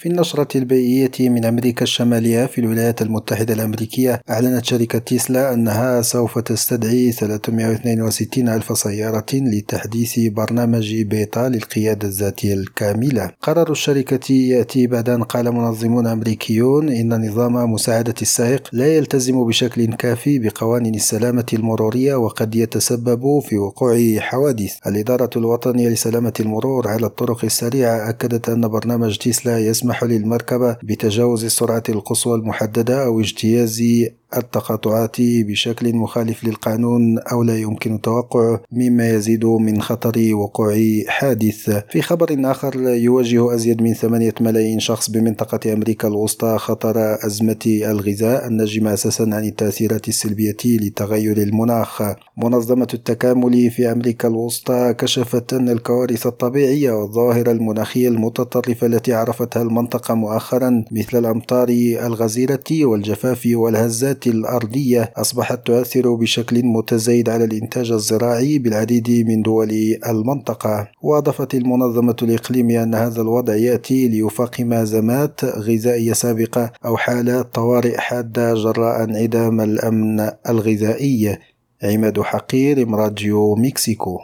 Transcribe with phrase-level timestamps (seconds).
[0.00, 6.38] في النشرة البيئية من أمريكا الشمالية في الولايات المتحدة الأمريكية أعلنت شركة تيسلا أنها سوف
[6.38, 13.30] تستدعي 362 ألف سيارة لتحديث برنامج بيتا للقيادة الذاتية الكاملة.
[13.42, 19.94] قرار الشركة يأتي بعد أن قال منظمون أمريكيون إن نظام مساعدة السائق لا يلتزم بشكل
[19.94, 24.72] كافي بقوانين السلامة المرورية وقد يتسبب في وقوع حوادث.
[24.86, 31.82] الإدارة الوطنية لسلامة المرور على الطرق السريعة أكدت أن برنامج تيسلا يسمح للمركبة بتجاوز السرعة
[31.88, 33.82] القصوى المحددة أو اجتياز
[34.36, 40.76] التقاطعات بشكل مخالف للقانون أو لا يمكن توقعه مما يزيد من خطر وقوع
[41.08, 41.70] حادث.
[41.90, 48.46] في خبر آخر يواجه أزيد من ثمانية ملايين شخص بمنطقة أمريكا الوسطى خطر أزمة الغذاء
[48.46, 52.02] الناجمة أساسا عن التأثيرات السلبية لتغير المناخ.
[52.36, 60.14] منظمة التكامل في أمريكا الوسطى كشفت أن الكوارث الطبيعية والظواهر المناخية المتطرفة التي عرفتها المنطقة
[60.14, 61.68] مؤخرا مثل الأمطار
[62.06, 69.70] الغزيرة والجفاف والهزات الأرضية أصبحت تؤثر بشكل متزايد على الإنتاج الزراعي بالعديد من دول
[70.08, 70.88] المنطقة.
[71.02, 78.54] وأضافت المنظمة الإقليمية أن هذا الوضع يأتي ليفاقم أزمات غذائية سابقة أو حالات طوارئ حادة
[78.54, 81.38] جراء انعدام الأمن الغذائي.
[81.82, 84.18] عماد حقير راديو مكسيكو.